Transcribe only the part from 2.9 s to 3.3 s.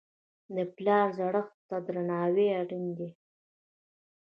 دی.